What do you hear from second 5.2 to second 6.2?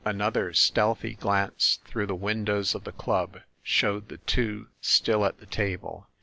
at the table.